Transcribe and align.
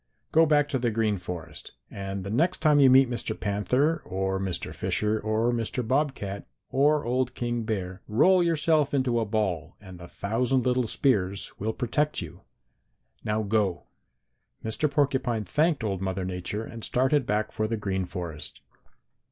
Go 0.31 0.47
back 0.47 0.67
to 0.69 0.79
the 0.79 0.89
Green 0.89 1.19
Forest, 1.19 1.73
and 1.91 2.23
the 2.23 2.31
next 2.31 2.57
time 2.57 2.79
you 2.79 2.89
meet 2.89 3.07
Mr. 3.07 3.39
Panther 3.39 4.01
or 4.03 4.39
Mr. 4.39 4.73
Fisher 4.73 5.19
or 5.19 5.51
Mr. 5.51 5.87
Bobcat 5.87 6.47
or 6.71 7.05
old 7.05 7.35
King 7.35 7.65
Bear 7.65 8.01
roll 8.07 8.41
yourself 8.41 8.95
into 8.95 9.19
a 9.19 9.25
ball 9.25 9.75
and 9.79 9.99
the 9.99 10.07
thousand 10.07 10.61
little 10.65 10.87
spears 10.87 11.53
will 11.59 11.71
protect 11.71 12.19
you. 12.19 12.41
Now 13.23 13.43
go!' 13.43 13.83
"Mr. 14.65 14.89
Porcupine 14.89 15.43
thanked 15.43 15.83
old 15.83 16.01
Mother 16.01 16.25
Nature 16.25 16.63
and 16.63 16.83
started 16.83 17.27
back 17.27 17.51
for 17.51 17.67
the 17.67 17.77
Green 17.77 18.05
Forest. 18.05 18.61